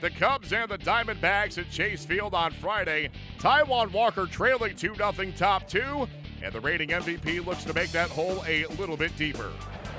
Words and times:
The 0.00 0.10
Cubs 0.10 0.52
and 0.54 0.70
the 0.70 0.78
Diamondbacks 0.78 1.58
at 1.58 1.70
Chase 1.70 2.06
Field 2.06 2.32
on 2.32 2.52
Friday. 2.52 3.10
Taijuan 3.38 3.92
Walker 3.92 4.24
trailing 4.24 4.74
2 4.74 4.94
0 4.94 5.12
top 5.36 5.68
two, 5.68 6.08
and 6.42 6.52
the 6.54 6.60
reigning 6.60 6.88
MVP 6.88 7.44
looks 7.44 7.64
to 7.64 7.74
make 7.74 7.90
that 7.92 8.08
hole 8.08 8.42
a 8.46 8.64
little 8.78 8.96
bit 8.96 9.14
deeper. 9.18 9.50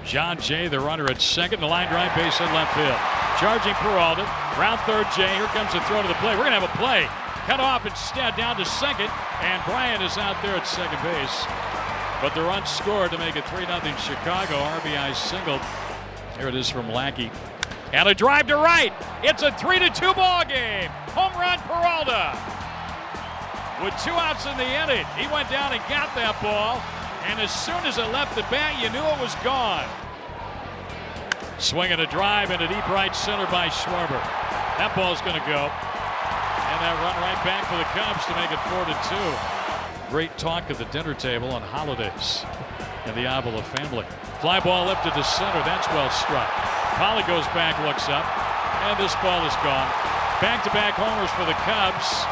Jon 0.03 0.39
Jay, 0.39 0.67
the 0.67 0.79
runner 0.79 1.05
at 1.05 1.21
second, 1.21 1.59
the 1.59 1.67
line 1.67 1.87
drive 1.89 2.15
base 2.15 2.39
in 2.39 2.47
left 2.47 2.73
field. 2.73 2.97
Charging 3.39 3.75
Peralta, 3.75 4.23
round 4.57 4.79
third 4.81 5.05
Jay. 5.15 5.35
Here 5.35 5.45
comes 5.47 5.71
the 5.71 5.79
throw 5.81 6.01
to 6.01 6.07
the 6.07 6.15
plate. 6.15 6.33
We're 6.35 6.49
going 6.49 6.59
to 6.59 6.65
have 6.65 6.73
a 6.73 6.77
play. 6.77 7.05
Cut 7.45 7.59
off 7.59 7.85
instead 7.85 8.35
down 8.35 8.57
to 8.57 8.65
second, 8.65 9.09
and 9.41 9.63
Bryant 9.65 10.01
is 10.01 10.17
out 10.17 10.41
there 10.41 10.55
at 10.55 10.65
second 10.65 11.01
base. 11.03 11.45
But 12.21 12.33
the 12.33 12.41
run 12.41 12.65
scored 12.65 13.11
to 13.11 13.19
make 13.19 13.35
it 13.35 13.47
3 13.49 13.65
0 13.65 13.79
Chicago. 13.97 14.55
RBI 14.81 15.13
single. 15.13 15.59
Here 16.37 16.47
it 16.47 16.55
is 16.55 16.69
from 16.69 16.89
Lackey. 16.91 17.29
And 17.93 18.07
a 18.07 18.15
drive 18.15 18.47
to 18.47 18.55
right. 18.55 18.93
It's 19.21 19.43
a 19.43 19.51
3 19.51 19.79
to 19.79 19.89
2 19.89 20.13
ball 20.13 20.45
game. 20.45 20.89
Home 21.11 21.33
run 21.35 21.59
Peralta. 21.67 22.39
With 23.83 23.97
two 24.03 24.15
outs 24.15 24.45
in 24.45 24.55
the 24.55 24.63
inning, 24.63 25.05
he 25.17 25.27
went 25.33 25.49
down 25.49 25.73
and 25.73 25.81
got 25.89 26.13
that 26.15 26.39
ball. 26.41 26.79
And 27.27 27.39
as 27.41 27.51
soon 27.51 27.83
as 27.83 27.97
it 27.97 28.07
left 28.15 28.35
the 28.35 28.47
bat, 28.47 28.79
you 28.81 28.87
knew 28.95 29.03
it 29.03 29.19
was 29.19 29.35
gone. 29.43 29.89
Swinging 31.59 31.99
a 31.99 32.07
drive 32.07 32.49
into 32.49 32.67
deep 32.67 32.87
right 32.89 33.13
center 33.15 33.45
by 33.51 33.67
Schwarber. 33.67 34.21
That 34.79 34.93
ball's 34.95 35.19
going 35.21 35.35
to 35.35 35.47
go. 35.49 35.67
And 35.67 36.77
that 36.79 36.95
run 37.03 37.17
right 37.19 37.41
back 37.43 37.67
for 37.67 37.75
the 37.75 37.89
Cubs 37.91 38.23
to 38.25 38.33
make 38.39 38.53
it 38.55 38.61
4 38.71 38.87
to 38.87 38.95
2. 40.07 40.09
Great 40.09 40.37
talk 40.37 40.71
at 40.71 40.77
the 40.77 40.85
dinner 40.85 41.13
table 41.13 41.51
on 41.51 41.61
holidays 41.61 42.45
in 43.05 43.15
the 43.15 43.27
Avila 43.27 43.63
family. 43.63 44.05
Fly 44.39 44.59
ball 44.61 44.87
lifted 44.87 45.09
to 45.09 45.15
the 45.15 45.23
center. 45.23 45.59
That's 45.63 45.87
well 45.89 46.09
struck. 46.09 46.80
Polly 46.95 47.23
goes 47.23 47.45
back, 47.47 47.79
looks 47.85 48.09
up, 48.09 48.25
and 48.83 48.99
this 48.99 49.15
ball 49.15 49.45
is 49.45 49.55
gone. 49.57 49.89
Back 50.41 50.63
to 50.63 50.69
back 50.71 50.93
homers 50.93 51.29
for 51.31 51.45
the 51.45 51.53
Cubs. 51.53 52.25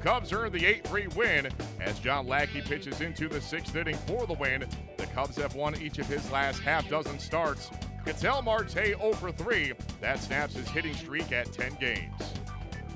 Cubs 0.00 0.32
earn 0.32 0.52
the 0.52 0.64
8 0.64 0.86
3 0.86 1.06
win 1.16 1.48
as 1.80 1.98
John 1.98 2.26
Lackey 2.26 2.60
pitches 2.60 3.00
into 3.00 3.28
the 3.28 3.40
sixth 3.40 3.74
inning 3.74 3.96
for 4.06 4.26
the 4.26 4.34
win. 4.34 4.64
The 4.96 5.06
Cubs 5.06 5.36
have 5.36 5.54
won 5.54 5.80
each 5.80 5.98
of 5.98 6.06
his 6.06 6.30
last 6.30 6.60
half 6.60 6.88
dozen 6.88 7.18
starts. 7.18 7.70
Ketel 8.04 8.42
Marte 8.42 8.70
0 8.70 9.12
for 9.14 9.32
3. 9.32 9.72
That 10.00 10.20
snaps 10.20 10.54
his 10.54 10.68
hitting 10.68 10.94
streak 10.94 11.32
at 11.32 11.52
10 11.52 11.74
games. 11.80 12.14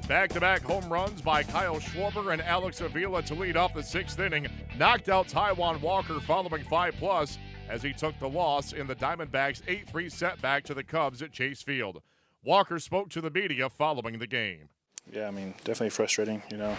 Back 0.08 0.30
to 0.30 0.40
back 0.40 0.62
home 0.62 0.92
runs 0.92 1.20
by 1.22 1.42
Kyle 1.42 1.80
Schwarber 1.80 2.32
and 2.32 2.42
Alex 2.42 2.80
Avila 2.80 3.22
to 3.24 3.34
lead 3.34 3.56
off 3.56 3.74
the 3.74 3.82
sixth 3.82 4.18
inning. 4.18 4.46
Knocked 4.78 5.08
out 5.08 5.28
Taijuan 5.28 5.80
Walker 5.80 6.20
following 6.20 6.64
5 6.64 6.94
plus 6.98 7.38
as 7.68 7.82
he 7.82 7.92
took 7.92 8.18
the 8.18 8.28
loss 8.28 8.72
in 8.72 8.86
the 8.86 8.94
Diamondbacks 8.94 9.62
8 9.66 9.88
3 9.88 10.08
setback 10.08 10.64
to 10.64 10.74
the 10.74 10.84
Cubs 10.84 11.22
at 11.22 11.32
Chase 11.32 11.62
Field. 11.62 12.02
Walker 12.44 12.78
spoke 12.78 13.08
to 13.10 13.20
the 13.20 13.30
media 13.30 13.68
following 13.68 14.18
the 14.18 14.26
game. 14.26 14.68
Yeah, 15.10 15.28
I 15.28 15.30
mean, 15.30 15.54
definitely 15.58 15.90
frustrating, 15.90 16.42
you 16.50 16.56
know. 16.56 16.76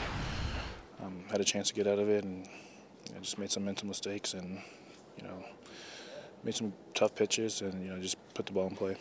Um, 1.01 1.23
had 1.29 1.41
a 1.41 1.43
chance 1.43 1.69
to 1.69 1.73
get 1.73 1.87
out 1.87 1.99
of 1.99 2.09
it 2.09 2.23
and 2.23 2.47
I 3.15 3.19
just 3.19 3.37
made 3.37 3.51
some 3.51 3.65
mental 3.65 3.87
mistakes 3.87 4.33
and, 4.33 4.61
you 5.17 5.23
know, 5.23 5.43
made 6.43 6.55
some 6.55 6.73
tough 6.93 7.15
pitches 7.15 7.61
and, 7.61 7.83
you 7.83 7.89
know, 7.89 7.99
just 7.99 8.17
put 8.33 8.45
the 8.45 8.51
ball 8.51 8.67
in 8.67 8.75
play. 8.75 8.97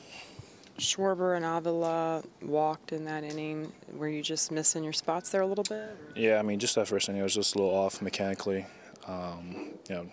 Schwarber 0.78 1.36
and 1.36 1.44
Avila 1.44 2.22
walked 2.41 2.92
in 2.92 3.05
that 3.05 3.24
inning. 3.24 3.72
Were 3.94 4.08
you 4.08 4.22
just 4.22 4.50
missing 4.50 4.83
your 4.83 4.92
spots 4.92 5.30
there 5.30 5.42
a 5.42 5.46
little 5.46 5.64
bit? 5.64 5.96
Yeah, 6.17 6.39
I 6.39 6.42
mean, 6.42 6.58
just 6.58 6.74
that 6.77 6.89
first 6.89 7.08
inning, 7.08 7.20
I 7.20 7.24
was 7.24 7.34
just 7.34 7.55
a 7.55 7.58
little 7.58 7.74
off 7.74 8.00
mechanically. 8.02 8.67
Um, 9.06 9.72
you 9.89 9.94
know, 9.94 10.06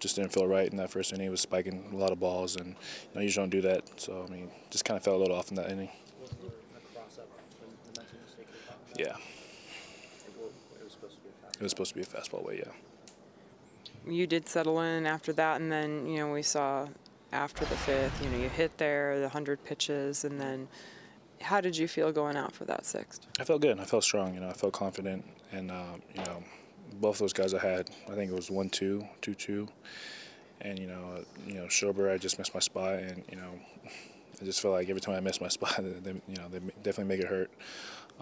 just 0.00 0.16
didn't 0.16 0.32
feel 0.32 0.46
right 0.46 0.68
in 0.68 0.76
that 0.76 0.90
first 0.90 1.12
inning. 1.12 1.24
He 1.24 1.30
was 1.30 1.40
spiking 1.40 1.88
a 1.92 1.96
lot 1.96 2.12
of 2.12 2.20
balls, 2.20 2.56
and 2.56 2.68
you 2.68 2.74
know, 3.14 3.20
usually 3.20 3.42
don't 3.42 3.50
do 3.50 3.62
that. 3.62 4.00
So 4.00 4.24
I 4.26 4.30
mean, 4.30 4.50
just 4.70 4.84
kind 4.84 4.96
of 4.96 5.04
felt 5.04 5.16
a 5.16 5.20
little 5.20 5.36
off 5.36 5.50
in 5.50 5.56
that 5.56 5.70
inning. 5.70 5.90
Yeah. 8.96 9.16
It 11.58 11.62
was 11.62 11.70
supposed 11.70 11.90
to 11.90 11.96
be 11.96 12.02
a 12.02 12.04
fastball 12.04 12.44
way, 12.44 12.62
yeah. 12.64 12.72
You 14.10 14.26
did 14.26 14.48
settle 14.48 14.80
in 14.80 15.06
after 15.06 15.32
that, 15.34 15.60
and 15.60 15.72
then 15.72 16.06
you 16.06 16.18
know 16.18 16.32
we 16.32 16.42
saw 16.42 16.86
after 17.32 17.64
the 17.64 17.76
fifth. 17.76 18.22
You 18.22 18.30
know 18.30 18.38
you 18.38 18.48
hit 18.48 18.76
there 18.78 19.18
the 19.18 19.28
hundred 19.28 19.64
pitches, 19.64 20.24
and 20.24 20.40
then 20.40 20.68
how 21.40 21.60
did 21.60 21.76
you 21.76 21.88
feel 21.88 22.12
going 22.12 22.36
out 22.36 22.52
for 22.52 22.64
that 22.66 22.84
sixth? 22.86 23.26
I 23.40 23.44
felt 23.44 23.62
good. 23.62 23.80
I 23.80 23.84
felt 23.84 24.04
strong. 24.04 24.34
You 24.34 24.40
know, 24.40 24.48
I 24.48 24.52
felt 24.52 24.72
confident, 24.74 25.24
and 25.50 25.70
uh, 25.70 25.94
you 26.14 26.24
know, 26.24 26.44
both 26.94 27.18
those 27.18 27.32
guys 27.32 27.54
I 27.54 27.58
had. 27.58 27.90
I 28.10 28.14
think 28.14 28.30
it 28.30 28.34
was 28.34 28.50
one 28.50 28.68
two, 28.70 29.06
two 29.20 29.34
two, 29.34 29.68
and 30.60 30.78
you 30.78 30.86
know, 30.86 31.24
you 31.46 31.54
know, 31.54 31.64
Schwarber, 31.64 32.12
I 32.12 32.18
just 32.18 32.38
missed 32.38 32.54
my 32.54 32.60
spot, 32.60 32.94
and 32.94 33.24
you 33.30 33.36
know, 33.36 33.50
I 34.40 34.44
just 34.44 34.60
felt 34.60 34.74
like 34.74 34.88
every 34.88 35.00
time 35.00 35.14
I 35.14 35.20
missed 35.20 35.40
my 35.40 35.48
spot, 35.48 35.76
they, 35.78 36.12
you 36.28 36.36
know, 36.36 36.48
they 36.48 36.58
definitely 36.82 37.04
make 37.04 37.20
it 37.20 37.28
hurt. 37.28 37.50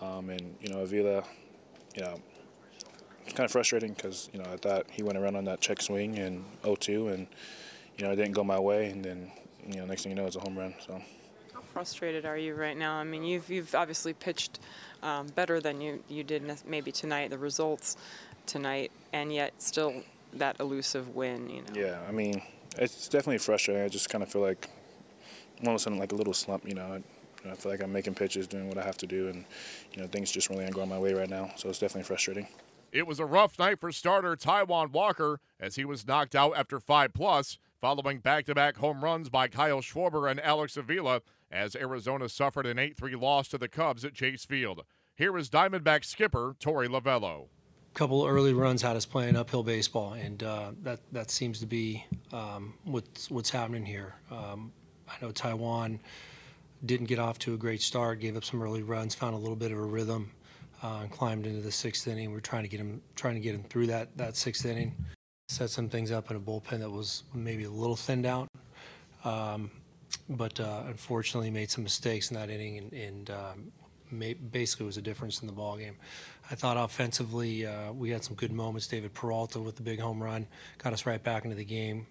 Um, 0.01 0.31
and 0.31 0.57
you 0.61 0.71
know, 0.71 0.81
Avila, 0.81 1.25
you 1.95 2.03
know, 2.03 2.21
it's 3.25 3.33
kind 3.33 3.45
of 3.45 3.53
frustrating 3.53 3.93
because 3.93 4.29
you 4.33 4.41
know 4.41 4.51
I 4.53 4.57
thought 4.57 4.87
he 4.91 5.03
went 5.03 5.19
around 5.19 5.37
on 5.37 5.45
that 5.45 5.61
check 5.61 5.81
swing 5.81 6.17
in 6.17 6.45
0-2, 6.63 7.15
and 7.15 7.27
you 7.97 8.05
know 8.05 8.13
it 8.13 8.17
didn't 8.17 8.33
go 8.33 8.45
my 8.45 8.59
way, 8.59 8.91
and 8.91 9.05
then 9.05 9.31
you 9.67 9.77
know 9.77 9.87
next 9.87 10.03
thing 10.03 10.11
you 10.11 10.17
know 10.17 10.27
it's 10.27 10.37
a 10.37 10.41
home 10.41 10.59
run. 10.59 10.75
So. 10.87 11.01
How 11.75 11.81
frustrated 11.81 12.25
are 12.25 12.39
you 12.39 12.55
right 12.55 12.77
now? 12.77 12.95
I 12.95 13.03
mean, 13.03 13.25
you've 13.25 13.51
you've 13.51 13.75
obviously 13.75 14.13
pitched 14.13 14.61
um, 15.03 15.27
better 15.35 15.61
than 15.61 15.81
you 15.81 16.05
you 16.09 16.23
did 16.23 16.45
maybe 16.65 16.93
tonight. 16.93 17.31
The 17.31 17.39
results 17.39 17.97
tonight, 18.47 18.93
and 19.13 19.33
yet 19.33 19.61
still 19.61 19.93
that 20.35 20.61
elusive 20.61 21.17
win. 21.17 21.51
You 21.51 21.63
know. 21.63 21.69
Yeah, 21.75 21.99
I 22.09 22.13
mean, 22.13 22.41
it's 22.79 23.09
definitely 23.09 23.39
frustrating. 23.39 23.83
I 23.83 23.89
just 23.89 24.09
kind 24.09 24.23
of 24.23 24.31
feel 24.31 24.41
like 24.43 24.69
all 25.63 25.71
of 25.71 25.75
a 25.75 25.79
sudden 25.81 25.99
like 25.99 26.13
a 26.13 26.15
little 26.15 26.33
slump. 26.33 26.67
You 26.67 26.77
know, 26.77 27.03
I, 27.45 27.51
I 27.51 27.55
feel 27.55 27.73
like 27.73 27.83
I'm 27.83 27.93
making 27.93 28.15
pitches, 28.15 28.47
doing 28.47 28.69
what 28.69 28.79
I 28.79 28.85
have 28.85 28.99
to 28.99 29.07
do, 29.09 29.27
and 29.27 29.45
you 29.93 30.01
know 30.01 30.07
things 30.07 30.31
just 30.31 30.49
really 30.51 30.63
aren't 30.63 30.77
going 30.77 30.89
my 30.89 30.99
way 31.01 31.13
right 31.13 31.29
now. 31.29 31.51
So 31.57 31.69
it's 31.69 31.81
definitely 31.81 32.05
frustrating. 32.05 32.47
It 32.93 33.09
was 33.09 33.19
a 33.19 33.27
rough 33.27 33.59
night 33.59 33.81
for 33.81 33.91
starter 33.91 34.37
Taijuan 34.37 34.93
Walker 34.93 35.41
as 35.59 35.75
he 35.75 35.85
was 35.85 36.07
knocked 36.07 36.37
out 36.37 36.57
after 36.57 36.79
five 36.79 37.13
plus, 37.13 37.59
following 37.81 38.19
back-to-back 38.19 38.77
home 38.77 39.03
runs 39.03 39.29
by 39.29 39.49
Kyle 39.49 39.81
Schwarber 39.81 40.31
and 40.31 40.39
Alex 40.41 40.77
Avila 40.77 41.21
as 41.55 41.77
Arizona 41.77 42.29
suffered 42.29 42.67
an 42.67 42.77
8-3 42.77 43.21
loss 43.21 43.49
to 43.49 43.59
the 43.59 43.69
Cubs 43.69 44.05
at 44.05 44.13
Chase 44.13 44.45
Field. 44.45 44.83
Here 45.15 45.39
is 45.39 45.49
Diamondback 45.49 46.05
skipper 46.05 46.57
Torey 46.59 46.89
Lovullo. 46.89 47.47
A 47.93 47.95
couple 47.95 48.27
early 48.27 48.53
runs 48.53 48.83
had 48.83 48.97
us 48.97 49.07
playing 49.07 49.37
uphill 49.37 49.63
baseball, 49.63 50.15
and 50.15 50.43
uh, 50.43 50.73
that 50.83 50.99
that 51.13 51.31
seems 51.31 51.61
to 51.61 51.67
be 51.67 52.05
um, 52.33 52.75
what's 52.83 53.31
what's 53.31 53.51
happening 53.51 53.87
here. 53.87 54.17
Um, 54.33 54.73
I 55.09 55.25
know 55.25 55.31
Taijuan 55.31 56.01
didn't 56.85 57.07
get 57.07 57.21
off 57.21 57.39
to 57.41 57.55
a 57.55 57.57
great 57.57 57.81
start, 57.81 58.19
gave 58.19 58.37
up 58.37 58.45
some 58.45 58.61
early 58.61 58.83
runs, 58.83 59.15
found 59.15 59.35
a 59.35 59.39
little 59.39 59.55
bit 59.55 59.71
of 59.71 59.79
a 59.79 59.83
rhythm, 59.83 60.33
uh, 60.83 61.03
and 61.03 61.11
climbed 61.13 61.47
into 61.47 61.61
the 61.61 61.71
sixth 61.71 62.09
inning. 62.09 62.33
We're 62.33 62.41
trying 62.41 62.65
to 62.65 62.69
get 62.69 62.81
him 62.81 63.01
trying 63.15 63.35
to 63.35 63.41
get 63.41 63.55
him 63.55 63.63
through 63.63 63.87
that 63.87 64.17
that 64.17 64.35
sixth 64.35 64.67
inning. 64.67 64.97
Set 65.49 65.71
some 65.71 65.89
things 65.89 66.11
up 66.11 66.33
in 66.33 66.37
a 66.37 66.41
bullpen 66.41 66.81
that 66.81 66.91
was 66.91 67.23
maybe 67.33 67.63
a 67.63 67.71
little 67.71 67.95
thinned 67.95 68.27
out. 68.27 68.49
Um, 69.25 69.71
but 70.29 70.59
uh, 70.61 70.83
unfortunately 70.87 71.51
made 71.51 71.71
some 71.71 71.85
mistakes 71.85 72.31
in 72.31 72.37
that 72.37 72.51
inning 72.51 72.79
and, 72.79 72.93
and 72.93 73.31
um, 73.31 73.73
basically 74.51 74.87
was 74.87 74.97
a 74.97 75.03
difference 75.03 75.41
in 75.41 75.47
the 75.47 75.53
ball 75.53 75.77
game. 75.77 75.97
I 76.51 76.55
thought 76.55 76.77
offensively 76.77 77.67
uh, 77.67 77.93
we 77.93 78.11
had 78.11 78.25
some 78.25 78.37
good 78.37 78.53
moments. 78.53 78.87
David 78.87 79.15
Peralta 79.15 79.61
with 79.61 79.77
the 79.77 79.83
big 79.83 80.01
home 80.01 80.23
run 80.23 80.47
got 80.79 80.93
us 80.93 81.07
right 81.07 81.23
back 81.23 81.45
into 81.45 81.57
the 81.57 81.65
game. 81.65 82.07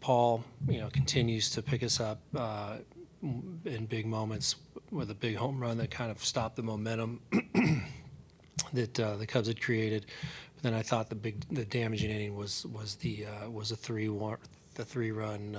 Paul, 0.00 0.44
you 0.68 0.78
know, 0.78 0.88
continues 0.88 1.50
to 1.50 1.62
pick 1.62 1.82
us 1.82 2.00
up 2.00 2.20
uh, 2.36 2.76
in 3.22 3.86
big 3.88 4.06
moments 4.06 4.56
with 4.90 5.10
a 5.10 5.14
big 5.14 5.36
home 5.36 5.60
run 5.60 5.78
that 5.78 5.90
kind 5.90 6.10
of 6.10 6.22
stopped 6.22 6.56
the 6.56 6.62
momentum 6.62 7.20
that 8.72 9.00
uh, 9.00 9.16
the 9.16 9.26
Cubs 9.26 9.48
had 9.48 9.60
created. 9.60 10.06
But 10.54 10.62
then 10.62 10.74
I 10.74 10.82
thought 10.82 11.08
the 11.08 11.16
big, 11.16 11.44
the 11.50 11.64
damaging 11.64 12.10
inning 12.10 12.36
was 12.36 12.64
was 12.66 12.96
the 12.96 13.26
uh, 13.26 13.50
was 13.50 13.72
a 13.72 13.76
three 13.76 14.08
one, 14.08 14.38
the 14.74 14.84
three 14.84 15.10
run 15.10 15.56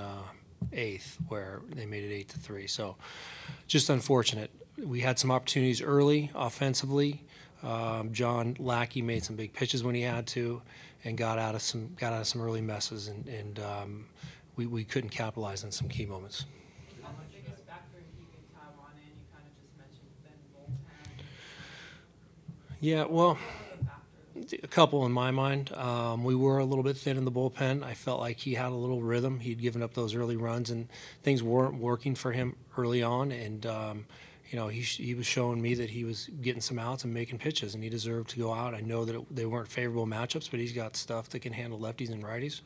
eighth 0.74 1.18
where 1.28 1.62
they 1.70 1.86
made 1.86 2.04
it 2.04 2.14
eight 2.14 2.30
to 2.30 2.40
three. 2.40 2.68
So 2.68 2.96
just 3.68 3.90
unfortunate 3.90 4.52
we 4.78 5.02
had 5.02 5.18
some 5.18 5.32
opportunities 5.32 5.82
early 5.82 6.32
offensively. 6.36 7.24
Um, 7.64 8.14
John 8.14 8.56
Lackey 8.60 9.02
made 9.02 9.24
some 9.24 9.36
big 9.36 9.54
pitches 9.54 9.84
when 9.84 9.96
he 9.96 10.02
had 10.02 10.28
to, 10.28 10.62
and 11.04 11.18
got 11.18 11.40
out 11.40 11.56
of 11.56 11.62
some 11.62 11.96
got 12.00 12.14
out 12.14 12.22
of 12.22 12.28
some 12.28 12.42
early 12.42 12.62
messes, 12.62 13.08
and, 13.08 13.28
and 13.28 13.60
um, 13.60 14.06
we, 14.56 14.68
we 14.68 14.84
couldn't 14.84 15.10
capitalize 15.10 15.64
on 15.64 15.72
some 15.72 15.90
key 15.90 16.06
moments. 16.06 16.46
Yeah, 22.80 23.06
well, 23.06 23.40
a 24.54 24.68
couple 24.68 25.06
in 25.06 25.12
my 25.12 25.32
mind. 25.32 25.74
Um, 25.74 26.24
we 26.24 26.36
were 26.36 26.58
a 26.58 26.66
little 26.66 26.84
bit 26.84 26.98
thin 26.98 27.18
in 27.18 27.26
the 27.26 27.32
bullpen. 27.32 27.84
I 27.84 27.94
felt 27.94 28.20
like 28.20 28.40
he 28.40 28.56
had 28.56 28.72
a 28.72 28.76
little 28.76 29.02
rhythm. 29.02 29.40
He'd 29.40 29.62
given 29.62 29.84
up 29.84 29.94
those 29.94 30.16
early 30.16 30.38
runs, 30.38 30.70
and 30.70 30.88
things 31.24 31.44
weren't 31.44 31.80
working 31.80 32.16
for 32.16 32.32
him 32.32 32.56
early 32.78 33.04
on. 33.04 33.32
And 33.32 33.66
um, 33.66 34.06
you 34.50 34.58
know, 34.58 34.68
he, 34.68 34.82
he 34.82 35.14
was 35.14 35.26
showing 35.26 35.62
me 35.62 35.74
that 35.76 35.90
he 35.90 36.06
was 36.06 36.30
getting 36.42 36.62
some 36.62 36.80
outs 36.80 37.04
and 37.04 37.14
making 37.14 37.40
pitches, 37.40 37.76
and 37.76 37.84
he 37.84 37.90
deserved 37.90 38.30
to 38.30 38.40
go 38.40 38.54
out. 38.54 38.74
I 38.74 38.80
know 38.80 39.04
that 39.06 39.16
it, 39.16 39.36
they 39.36 39.46
weren't 39.46 39.68
favorable 39.68 40.08
matchups, 40.08 40.50
but 40.50 40.60
he's 40.60 40.72
got 40.72 40.96
stuff 40.96 41.30
that 41.30 41.40
can 41.40 41.54
handle 41.54 41.80
lefties 41.80 42.12
and 42.12 42.24
righties. 42.24 42.62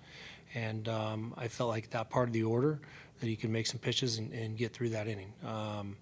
And 0.54 0.88
um, 0.88 1.34
I 1.38 1.48
felt 1.48 1.70
like 1.70 1.90
that 1.92 2.10
part 2.10 2.30
of 2.30 2.34
the 2.34 2.44
order 2.44 2.80
that 3.20 3.28
he 3.28 3.36
could 3.36 3.50
make 3.50 3.68
some 3.68 3.80
pitches 3.80 4.18
and, 4.18 4.32
and 4.34 4.58
get 4.58 4.74
through 4.74 4.90
that 4.90 5.08
inning. 5.08 5.34
Um, 5.46 5.96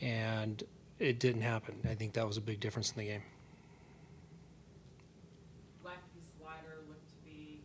and 0.00 0.62
it 0.98 1.18
didn't 1.18 1.42
happen. 1.42 1.76
I 1.88 1.94
think 1.94 2.14
that 2.14 2.26
was 2.26 2.36
a 2.36 2.40
big 2.40 2.58
difference 2.60 2.92
in 2.92 2.98
the 2.98 3.06
game. 3.06 3.22
Slider 6.42 6.82
looked 6.88 7.08
to 7.08 7.14
be 7.24 7.60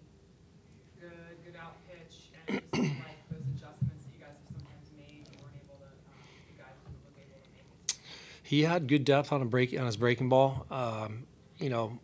good, 1.00 1.12
good 1.44 1.56
out 1.60 1.76
pitch, 1.90 2.30
and 2.48 2.62
just 2.62 3.00
like 3.02 3.18
those 3.30 3.42
adjustments 3.56 4.06
that 4.06 4.14
you 4.14 4.22
guys 4.22 4.38
have 4.38 4.54
sometimes 4.54 4.88
made, 4.96 5.26
you 5.26 5.38
weren't 5.42 5.58
able 5.66 5.82
to, 5.82 5.90
um, 5.90 6.22
you 6.46 6.58
guys 6.62 6.78
able 6.86 7.02
to 7.02 7.12
make 7.18 7.30
it. 7.34 7.98
He 8.44 8.62
had 8.62 8.88
good 8.88 9.04
depth 9.04 9.32
on 9.32 9.42
a 9.42 9.46
break 9.46 9.78
on 9.78 9.86
his 9.86 9.98
breaking 9.98 10.30
ball. 10.30 10.66
Um, 10.70 11.26
you 11.58 11.70
know, 11.70 12.00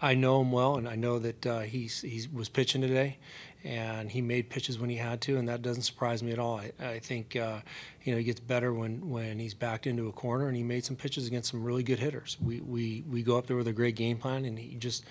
I 0.00 0.14
know 0.14 0.40
him 0.40 0.52
well, 0.52 0.76
and 0.76 0.88
I 0.88 0.94
know 0.94 1.18
that 1.18 1.46
uh, 1.46 1.60
he's 1.60 2.02
he 2.02 2.26
was 2.32 2.48
pitching 2.48 2.82
today, 2.82 3.18
and 3.64 4.10
he 4.10 4.20
made 4.20 4.50
pitches 4.50 4.78
when 4.78 4.90
he 4.90 4.96
had 4.96 5.22
to, 5.22 5.38
and 5.38 5.48
that 5.48 5.62
doesn't 5.62 5.82
surprise 5.82 6.22
me 6.22 6.32
at 6.32 6.38
all. 6.38 6.58
I, 6.58 6.72
I 6.84 6.98
think 6.98 7.34
uh, 7.34 7.60
you 8.04 8.12
know 8.12 8.18
he 8.18 8.24
gets 8.24 8.40
better 8.40 8.74
when 8.74 9.08
when 9.08 9.38
he's 9.38 9.54
backed 9.54 9.86
into 9.86 10.08
a 10.08 10.12
corner, 10.12 10.48
and 10.48 10.56
he 10.56 10.62
made 10.62 10.84
some 10.84 10.96
pitches 10.96 11.26
against 11.26 11.50
some 11.50 11.64
really 11.64 11.82
good 11.82 11.98
hitters. 11.98 12.36
We 12.42 12.60
we 12.60 13.04
we 13.08 13.22
go 13.22 13.38
up 13.38 13.46
there 13.46 13.56
with 13.56 13.68
a 13.68 13.72
great 13.72 13.96
game 13.96 14.18
plan, 14.18 14.44
and 14.44 14.58
he 14.58 14.74
just 14.74 15.04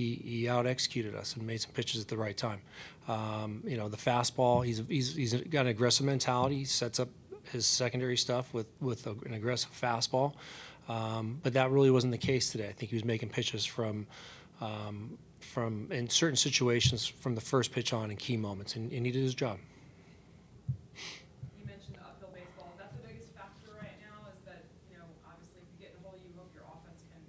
he 0.00 0.08
he 0.24 0.48
out 0.48 0.66
executed 0.66 1.14
us 1.14 1.36
and 1.36 1.46
made 1.46 1.60
some 1.60 1.72
pitches 1.72 2.00
at 2.00 2.08
the 2.08 2.16
right 2.16 2.36
time. 2.36 2.60
Um, 3.08 3.62
you 3.66 3.76
know, 3.76 3.88
the 3.88 3.96
fastball. 3.96 4.64
He's 4.64 4.82
he's 4.88 5.14
he's 5.14 5.34
got 5.34 5.62
an 5.62 5.66
aggressive 5.68 6.06
mentality. 6.06 6.58
He 6.58 6.64
sets 6.64 6.98
up 6.98 7.08
his 7.52 7.66
secondary 7.66 8.16
stuff 8.16 8.54
with 8.54 8.68
with 8.80 9.06
an 9.06 9.34
aggressive 9.34 9.72
fastball. 9.72 10.32
Um, 10.88 11.38
but 11.42 11.52
that 11.52 11.70
really 11.70 11.90
wasn't 11.90 12.12
the 12.12 12.18
case 12.32 12.50
today. 12.50 12.68
I 12.68 12.72
think 12.72 12.90
he 12.90 12.96
was 12.96 13.04
making 13.04 13.28
pitches 13.28 13.64
from 13.66 14.06
um, 14.60 15.18
from 15.38 15.88
in 15.90 16.08
certain 16.08 16.36
situations 16.36 17.06
from 17.06 17.34
the 17.34 17.40
first 17.40 17.72
pitch 17.72 17.92
on 17.92 18.10
in 18.10 18.16
key 18.16 18.36
moments, 18.36 18.76
and, 18.76 18.90
and 18.92 19.06
he 19.06 19.12
did 19.12 19.22
his 19.22 19.34
job. 19.34 19.58
You 21.58 21.64
mentioned 21.66 21.96
the 21.96 22.04
uphill 22.10 22.32
baseball, 22.34 22.72
is 22.72 22.78
that 22.82 22.90
the 22.96 23.02
biggest 23.06 23.30
factor 23.38 23.70
right 23.78 23.96
now, 24.02 24.28
is 24.34 24.40
that, 24.46 24.62
you 24.90 24.98
know, 24.98 25.06
obviously 25.30 25.60
if 25.62 25.68
you 25.72 25.78
get 25.86 25.90
in 25.94 26.02
a 26.02 26.08
hole, 26.08 26.18
you 26.20 26.30
hope 26.36 26.50
your 26.52 26.66
offense 26.68 27.00
can 27.08 27.22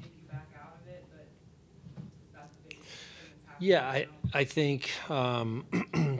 make 0.00 0.14
you 0.16 0.26
back 0.26 0.48
out 0.58 0.74
of 0.80 0.84
it, 0.88 1.04
but 1.12 1.26
is 1.28 2.32
that 2.34 2.48
the 2.50 2.60
biggest 2.66 2.88
thing 2.88 3.28
that's 3.30 3.46
happening? 3.46 3.52
Yeah, 3.64 3.88
I. 3.88 4.06
I 4.34 4.44
think 4.44 4.90
um, 5.10 5.64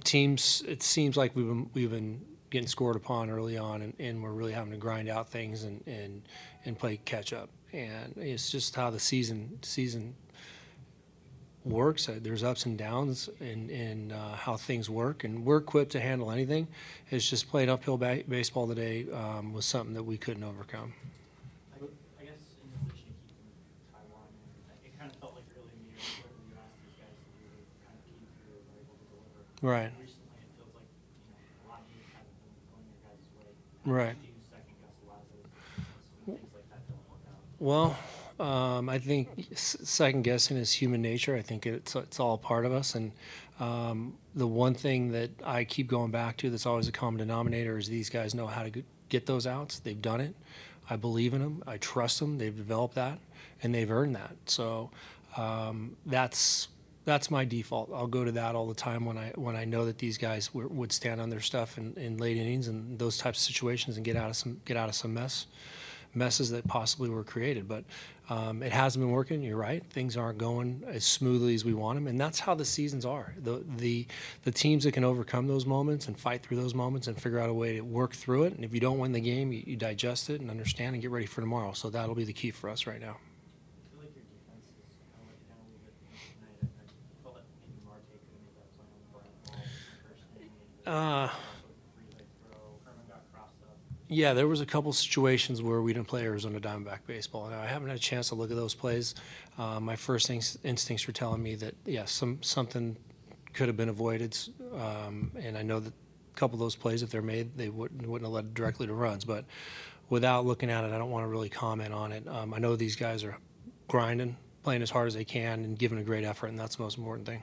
teams. 0.04 0.62
It 0.66 0.82
seems 0.82 1.16
like 1.16 1.36
we've 1.36 1.46
been 1.46 1.70
we've 1.74 1.90
been 1.90 2.24
getting 2.48 2.68
scored 2.68 2.96
upon 2.96 3.28
early 3.28 3.58
on, 3.58 3.82
and, 3.82 3.92
and 3.98 4.22
we're 4.22 4.32
really 4.32 4.52
having 4.52 4.70
to 4.72 4.78
grind 4.78 5.10
out 5.10 5.28
things 5.28 5.64
and, 5.64 5.82
and 5.86 6.22
and 6.64 6.78
play 6.78 6.96
catch 7.04 7.34
up. 7.34 7.50
And 7.72 8.14
it's 8.16 8.50
just 8.50 8.74
how 8.76 8.88
the 8.90 9.00
season 9.00 9.58
season 9.62 10.14
works. 11.64 12.08
Uh, 12.08 12.18
There's 12.20 12.42
ups 12.42 12.66
and 12.66 12.76
downs 12.78 13.28
in 13.40 13.70
in 13.70 14.12
uh, 14.12 14.36
how 14.36 14.56
things 14.56 14.88
work, 14.90 15.24
and 15.24 15.44
we're 15.44 15.58
equipped 15.58 15.92
to 15.92 16.00
handle 16.00 16.30
anything. 16.30 16.68
It's 17.10 17.28
just 17.28 17.48
playing 17.48 17.68
uphill 17.70 17.96
ba- 17.98 18.24
baseball 18.28 18.66
today 18.66 19.06
um, 19.12 19.52
was 19.52 19.64
something 19.64 19.94
that 19.94 20.04
we 20.04 20.16
couldn't 20.16 20.44
overcome. 20.44 20.92
I 21.74 21.84
I 22.20 22.24
guess 22.24 22.40
in 22.62 22.68
relation 22.80 23.12
to 23.12 23.22
keeping 23.28 23.52
Taijuan, 23.92 24.28
in, 24.82 24.88
it 24.88 24.98
kind 24.98 25.10
of 25.10 25.16
felt 25.20 25.34
like 25.36 25.44
early 25.56 25.72
in 25.76 25.80
the 25.84 25.90
year, 25.92 26.00
whatever 26.20 26.40
you 26.48 26.56
asked 26.58 26.80
these 26.82 26.96
guys 26.98 27.14
to 27.14 27.30
do, 27.36 27.44
they 27.52 27.64
kind 27.84 27.96
of 27.96 28.04
came 28.08 28.24
through 28.40 28.56
and 28.58 28.66
were 28.72 28.80
able 28.84 28.96
to 28.96 29.06
deliver. 29.12 29.44
Right. 29.64 29.90
Right. 33.86 34.16
Well, 37.58 37.96
um, 38.40 38.88
I 38.88 38.98
think 38.98 39.46
second 39.54 40.22
guessing 40.22 40.56
is 40.58 40.72
human 40.72 41.00
nature. 41.00 41.34
I 41.34 41.40
think 41.42 41.66
it's 41.66 41.94
it's 41.96 42.20
all 42.20 42.36
part 42.36 42.66
of 42.66 42.72
us, 42.72 42.94
and 42.94 43.12
um, 43.58 44.18
the 44.34 44.46
one 44.46 44.74
thing 44.74 45.12
that 45.12 45.30
I 45.44 45.64
keep 45.64 45.86
going 45.86 46.10
back 46.10 46.36
to 46.38 46.50
that's 46.50 46.66
always 46.66 46.88
a 46.88 46.92
common 46.92 47.18
denominator 47.18 47.78
is 47.78 47.88
these 47.88 48.10
guys 48.10 48.34
know 48.34 48.46
how 48.46 48.64
to 48.64 48.82
get 49.08 49.24
those 49.24 49.46
outs. 49.46 49.78
They've 49.78 50.00
done 50.00 50.20
it. 50.20 50.34
I 50.90 50.96
believe 50.96 51.32
in 51.32 51.40
them. 51.40 51.62
I 51.66 51.78
trust 51.78 52.20
them. 52.20 52.36
They've 52.36 52.54
developed 52.54 52.96
that, 52.96 53.18
and 53.62 53.74
they've 53.74 53.90
earned 53.90 54.16
that. 54.16 54.36
So 54.46 54.90
um, 55.38 55.96
that's 56.04 56.68
that's 57.04 57.30
my 57.30 57.44
default. 57.44 57.90
I'll 57.94 58.06
go 58.06 58.24
to 58.24 58.32
that 58.32 58.54
all 58.54 58.66
the 58.66 58.74
time 58.74 59.04
when 59.04 59.18
I 59.18 59.32
when 59.34 59.56
I 59.56 59.64
know 59.64 59.84
that 59.86 59.98
these 59.98 60.18
guys 60.18 60.48
w- 60.48 60.68
would 60.68 60.92
stand 60.92 61.20
on 61.20 61.30
their 61.30 61.40
stuff 61.40 61.78
in, 61.78 61.94
in 61.96 62.18
late 62.18 62.36
innings 62.36 62.68
and 62.68 62.98
those 62.98 63.18
types 63.18 63.38
of 63.38 63.44
situations 63.44 63.96
and 63.96 64.04
get 64.04 64.16
out 64.16 64.30
of 64.30 64.36
some 64.36 64.60
get 64.64 64.76
out 64.76 64.88
of 64.88 64.94
some 64.94 65.14
mess 65.14 65.46
messes 66.14 66.50
that 66.50 66.66
possibly 66.66 67.08
were 67.10 67.24
created. 67.24 67.66
But 67.68 67.84
um, 68.30 68.62
it 68.62 68.72
hasn't 68.72 69.04
been 69.04 69.10
working. 69.12 69.42
You're 69.42 69.56
right. 69.58 69.84
Things 69.90 70.16
aren't 70.16 70.38
going 70.38 70.82
as 70.86 71.04
smoothly 71.04 71.54
as 71.54 71.64
we 71.64 71.74
want 71.74 71.96
them, 71.98 72.06
and 72.06 72.18
that's 72.18 72.40
how 72.40 72.54
the 72.54 72.64
seasons 72.64 73.04
are. 73.04 73.34
The 73.42 73.62
the 73.76 74.06
the 74.44 74.50
teams 74.50 74.84
that 74.84 74.92
can 74.92 75.04
overcome 75.04 75.46
those 75.46 75.66
moments 75.66 76.06
and 76.08 76.18
fight 76.18 76.42
through 76.42 76.56
those 76.56 76.74
moments 76.74 77.06
and 77.06 77.20
figure 77.20 77.38
out 77.38 77.50
a 77.50 77.54
way 77.54 77.76
to 77.76 77.82
work 77.82 78.14
through 78.14 78.44
it. 78.44 78.54
And 78.54 78.64
if 78.64 78.72
you 78.72 78.80
don't 78.80 78.98
win 78.98 79.12
the 79.12 79.20
game, 79.20 79.52
you, 79.52 79.62
you 79.66 79.76
digest 79.76 80.30
it 80.30 80.40
and 80.40 80.50
understand 80.50 80.94
and 80.94 81.02
get 81.02 81.10
ready 81.10 81.26
for 81.26 81.42
tomorrow. 81.42 81.72
So 81.72 81.90
that'll 81.90 82.14
be 82.14 82.24
the 82.24 82.32
key 82.32 82.50
for 82.50 82.70
us 82.70 82.86
right 82.86 83.00
now. 83.00 83.16
I 83.18 83.92
feel 83.92 84.00
like 84.00 84.16
your 84.16 84.24
defense 84.24 84.64
is 84.72 84.96
kind 85.12 85.20
of 85.20 85.28
like 85.28 85.44
down 85.44 85.60
a 85.60 85.68
little 85.68 85.84
bit 85.84 85.92
tonight. 86.00 86.64
I, 86.64 86.64
I 86.64 87.12
felt 87.20 87.34
like 87.36 87.48
maybe 87.60 87.76
Marte 87.84 88.08
could 88.08 88.24
have 88.24 88.40
made 88.40 88.56
that 88.56 88.72
play 88.72 88.88
on 88.88 88.96
the 89.04 89.04
Bryant 89.12 89.36
ball 89.44 89.60
in 89.60 89.68
the 89.68 90.00
first 90.00 90.24
inning. 90.32 90.48
maybe 90.48 90.64
the 90.64 90.73
Uh. 90.86 91.28
Yeah, 94.06 94.34
there 94.34 94.46
was 94.46 94.60
a 94.60 94.66
couple 94.66 94.92
situations 94.92 95.62
where 95.62 95.80
we 95.80 95.94
didn't 95.94 96.08
play 96.08 96.22
Arizona 96.22 96.60
Diamondback 96.60 97.00
baseball. 97.06 97.48
Now, 97.48 97.60
I 97.60 97.66
haven't 97.66 97.88
had 97.88 97.96
a 97.96 98.00
chance 98.00 98.28
to 98.28 98.34
look 98.34 98.50
at 98.50 98.56
those 98.56 98.74
plays. 98.74 99.14
Uh, 99.58 99.80
my 99.80 99.96
first 99.96 100.28
inst- 100.28 100.58
instincts 100.62 101.06
were 101.06 101.14
telling 101.14 101.42
me 101.42 101.54
that 101.56 101.74
yes, 101.86 102.12
some 102.12 102.42
something 102.42 102.96
could 103.54 103.68
have 103.68 103.76
been 103.78 103.88
avoided, 103.88 104.36
um, 104.74 105.32
and 105.40 105.56
I 105.56 105.62
know 105.62 105.80
that 105.80 105.92
a 105.92 106.36
couple 106.38 106.56
of 106.56 106.60
those 106.60 106.76
plays, 106.76 107.02
if 107.02 107.10
they're 107.10 107.22
made, 107.22 107.56
they 107.56 107.70
wouldn't 107.70 108.06
wouldn't 108.06 108.26
have 108.26 108.34
led 108.34 108.52
directly 108.54 108.86
to 108.86 108.92
runs. 108.92 109.24
But 109.24 109.46
without 110.10 110.44
looking 110.44 110.70
at 110.70 110.84
it, 110.84 110.92
I 110.92 110.98
don't 110.98 111.10
want 111.10 111.24
to 111.24 111.28
really 111.28 111.48
comment 111.48 111.94
on 111.94 112.12
it. 112.12 112.28
Um, 112.28 112.52
I 112.52 112.58
know 112.58 112.76
these 112.76 112.96
guys 112.96 113.24
are 113.24 113.38
grinding, 113.88 114.36
playing 114.62 114.82
as 114.82 114.90
hard 114.90 115.06
as 115.06 115.14
they 115.14 115.24
can, 115.24 115.64
and 115.64 115.78
giving 115.78 115.98
a 115.98 116.04
great 116.04 116.24
effort, 116.24 116.48
and 116.48 116.58
that's 116.58 116.76
the 116.76 116.82
most 116.82 116.98
important 116.98 117.26
thing. 117.26 117.42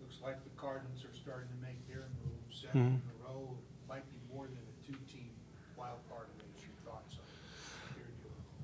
Looks 0.00 0.16
like 0.22 0.42
the 0.42 0.50
Cardinals 0.56 1.04
are 1.04 1.14
starting 1.14 1.48
to 1.48 1.66
make 1.66 1.86
their 1.86 2.06
move, 2.24 2.51
seven 2.62 2.80
in 2.80 2.86
Mm-hmm. 2.86 3.26
a 3.26 3.28
row, 3.32 3.56
might 3.88 4.04
be 4.10 4.34
more 4.34 4.44
than 4.46 4.56
a 4.56 4.86
two-team 4.86 5.30
wild 5.76 5.98
card 6.10 6.26
race. 6.38 6.64
Your 6.64 6.92
thoughts 6.92 7.16
on? 7.16 7.24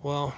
Well, 0.02 0.34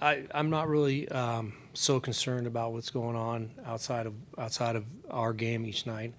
I, 0.00 0.24
I'm 0.32 0.50
not 0.50 0.68
really 0.68 1.08
um, 1.08 1.54
so 1.74 1.98
concerned 2.00 2.46
about 2.46 2.72
what's 2.72 2.90
going 2.90 3.16
on 3.16 3.50
outside 3.66 4.06
of 4.06 4.14
outside 4.38 4.76
of 4.76 4.84
our 5.10 5.32
game 5.32 5.66
each 5.66 5.86
night. 5.86 6.14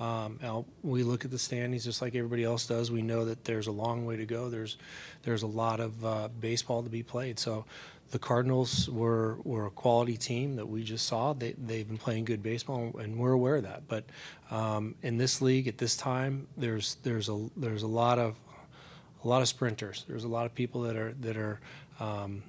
Um, 0.00 0.38
now, 0.42 0.64
we 0.82 1.04
look 1.04 1.24
at 1.24 1.30
the 1.30 1.38
standings 1.38 1.84
just 1.84 2.02
like 2.02 2.14
everybody 2.16 2.42
else 2.42 2.66
does. 2.66 2.90
We 2.90 3.02
know 3.02 3.24
that 3.26 3.44
there's 3.44 3.68
a 3.68 3.72
long 3.72 4.04
way 4.06 4.16
to 4.16 4.26
go. 4.26 4.50
There's 4.50 4.76
there's 5.22 5.42
a 5.42 5.48
lot 5.48 5.80
of 5.80 6.04
uh, 6.04 6.28
baseball 6.40 6.82
to 6.82 6.90
be 6.90 7.02
played. 7.02 7.38
So, 7.38 7.64
the 8.14 8.20
Cardinals 8.20 8.88
were 8.88 9.38
were 9.42 9.66
a 9.66 9.70
quality 9.70 10.16
team 10.16 10.54
that 10.54 10.68
we 10.68 10.84
just 10.84 11.04
saw. 11.04 11.32
They 11.32 11.52
they've 11.58 11.86
been 11.86 11.98
playing 11.98 12.26
good 12.26 12.44
baseball, 12.44 12.94
and 12.96 13.18
we're 13.18 13.32
aware 13.32 13.56
of 13.56 13.64
that. 13.64 13.88
But 13.88 14.04
um, 14.52 14.94
in 15.02 15.18
this 15.18 15.42
league 15.42 15.66
at 15.66 15.78
this 15.78 15.96
time, 15.96 16.46
there's 16.56 16.94
there's 17.02 17.28
a 17.28 17.48
there's 17.56 17.82
a 17.82 17.88
lot 17.88 18.20
of 18.20 18.36
a 19.24 19.26
lot 19.26 19.42
of 19.42 19.48
sprinters. 19.48 20.04
There's 20.06 20.22
a 20.22 20.28
lot 20.28 20.46
of 20.46 20.54
people 20.54 20.82
that 20.82 20.94
are 20.94 21.12
that 21.14 21.36
are 21.36 21.58
um, 21.98 22.44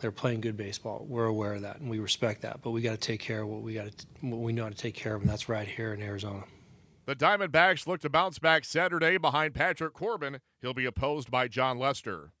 they're 0.00 0.10
playing 0.10 0.40
good 0.40 0.56
baseball. 0.56 1.04
We're 1.06 1.26
aware 1.26 1.52
of 1.52 1.60
that, 1.60 1.78
and 1.80 1.90
we 1.90 1.98
respect 1.98 2.40
that. 2.40 2.62
But 2.62 2.70
we 2.70 2.80
got 2.80 2.92
to 2.92 2.96
take 2.96 3.20
care 3.20 3.42
of 3.42 3.48
what 3.48 3.60
we 3.60 3.74
got 3.74 3.94
to 3.94 4.06
what 4.22 4.40
we 4.40 4.54
know 4.54 4.62
how 4.62 4.70
to 4.70 4.74
take 4.74 4.94
care 4.94 5.14
of, 5.14 5.20
and 5.20 5.30
that's 5.30 5.46
right 5.46 5.68
here 5.68 5.92
in 5.92 6.00
Arizona. 6.00 6.44
The 7.04 7.14
Diamondbacks 7.14 7.86
look 7.86 8.00
to 8.00 8.08
bounce 8.08 8.38
back 8.38 8.64
Saturday 8.64 9.18
behind 9.18 9.52
Patrick 9.52 9.92
Corbin. 9.92 10.40
He'll 10.62 10.72
be 10.72 10.86
opposed 10.86 11.30
by 11.30 11.48
Jon 11.48 11.78
Lester. 11.78 12.32